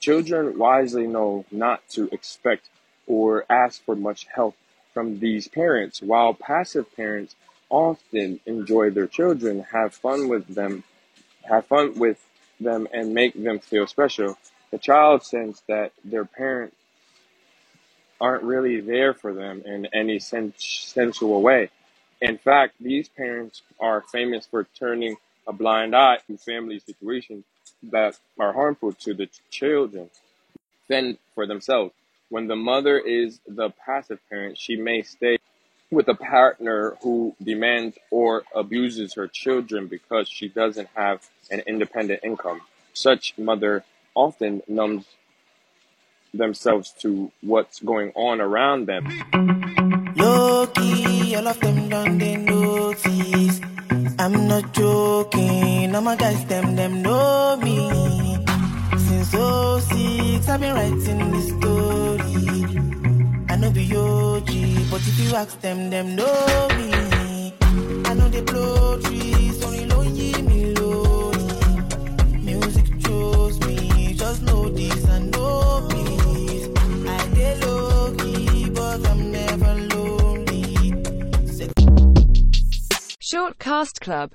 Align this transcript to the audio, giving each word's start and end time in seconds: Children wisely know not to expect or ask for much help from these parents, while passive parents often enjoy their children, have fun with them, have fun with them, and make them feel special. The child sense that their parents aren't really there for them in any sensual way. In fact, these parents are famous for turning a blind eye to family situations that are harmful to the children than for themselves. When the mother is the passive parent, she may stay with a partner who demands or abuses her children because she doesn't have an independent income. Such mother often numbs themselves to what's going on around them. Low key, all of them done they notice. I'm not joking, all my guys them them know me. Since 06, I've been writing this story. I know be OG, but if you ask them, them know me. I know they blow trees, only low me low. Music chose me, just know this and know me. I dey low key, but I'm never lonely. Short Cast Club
Children 0.00 0.58
wisely 0.58 1.06
know 1.06 1.44
not 1.50 1.86
to 1.90 2.08
expect 2.10 2.70
or 3.06 3.44
ask 3.50 3.84
for 3.84 3.94
much 3.94 4.26
help 4.34 4.56
from 4.94 5.20
these 5.20 5.46
parents, 5.46 6.00
while 6.00 6.34
passive 6.34 6.94
parents 6.96 7.36
often 7.68 8.40
enjoy 8.46 8.90
their 8.90 9.06
children, 9.06 9.66
have 9.72 9.94
fun 9.94 10.28
with 10.28 10.54
them, 10.54 10.84
have 11.44 11.66
fun 11.66 11.98
with 11.98 12.18
them, 12.58 12.88
and 12.92 13.14
make 13.14 13.34
them 13.34 13.58
feel 13.58 13.86
special. 13.86 14.38
The 14.70 14.78
child 14.78 15.24
sense 15.24 15.62
that 15.68 15.92
their 16.04 16.24
parents 16.24 16.76
aren't 18.20 18.44
really 18.44 18.80
there 18.80 19.14
for 19.14 19.32
them 19.32 19.62
in 19.66 19.86
any 19.86 20.18
sensual 20.18 21.42
way. 21.42 21.70
In 22.20 22.38
fact, 22.38 22.74
these 22.80 23.08
parents 23.08 23.62
are 23.78 24.02
famous 24.12 24.46
for 24.46 24.64
turning 24.78 25.16
a 25.46 25.52
blind 25.52 25.94
eye 25.96 26.18
to 26.26 26.36
family 26.36 26.78
situations 26.80 27.44
that 27.84 28.18
are 28.38 28.52
harmful 28.52 28.92
to 28.92 29.14
the 29.14 29.28
children 29.50 30.10
than 30.88 31.18
for 31.34 31.46
themselves. 31.46 31.92
When 32.28 32.46
the 32.46 32.56
mother 32.56 32.98
is 32.98 33.40
the 33.46 33.70
passive 33.70 34.20
parent, 34.28 34.58
she 34.58 34.76
may 34.76 35.02
stay 35.02 35.38
with 35.90 36.08
a 36.08 36.14
partner 36.14 36.96
who 37.02 37.34
demands 37.42 37.98
or 38.10 38.44
abuses 38.54 39.14
her 39.14 39.26
children 39.26 39.88
because 39.88 40.28
she 40.28 40.48
doesn't 40.48 40.88
have 40.94 41.28
an 41.50 41.60
independent 41.66 42.20
income. 42.22 42.60
Such 42.92 43.34
mother 43.38 43.84
often 44.14 44.62
numbs 44.68 45.06
themselves 46.32 46.92
to 47.00 47.32
what's 47.40 47.80
going 47.80 48.12
on 48.14 48.40
around 48.40 48.86
them. 48.86 49.04
Low 50.16 50.66
key, 50.68 51.34
all 51.34 51.48
of 51.48 51.58
them 51.60 51.88
done 51.88 52.18
they 52.18 52.36
notice. 52.36 53.60
I'm 54.18 54.46
not 54.46 54.72
joking, 54.72 55.69
all 56.00 56.04
my 56.04 56.16
guys 56.16 56.42
them 56.46 56.76
them 56.76 57.02
know 57.02 57.58
me. 57.62 57.78
Since 59.06 59.30
06, 59.32 60.48
I've 60.48 60.60
been 60.60 60.74
writing 60.74 61.20
this 61.34 61.48
story. 61.56 62.64
I 63.50 63.56
know 63.60 63.70
be 63.70 63.84
OG, 63.94 64.50
but 64.90 65.02
if 65.10 65.16
you 65.20 65.30
ask 65.36 65.60
them, 65.60 65.90
them 65.90 66.16
know 66.16 66.68
me. 66.78 67.52
I 68.08 68.14
know 68.14 68.28
they 68.34 68.40
blow 68.40 68.98
trees, 69.02 69.62
only 69.62 69.84
low 69.92 70.02
me 70.50 70.74
low. 70.74 71.32
Music 72.48 72.86
chose 73.04 73.56
me, 73.66 74.14
just 74.14 74.42
know 74.42 74.70
this 74.70 75.04
and 75.14 75.30
know 75.32 75.86
me. 75.92 76.06
I 77.16 77.20
dey 77.36 77.54
low 77.60 78.14
key, 78.20 78.70
but 78.70 79.00
I'm 79.10 79.30
never 79.30 79.72
lonely. 79.92 80.94
Short 83.18 83.58
Cast 83.58 84.00
Club 84.00 84.28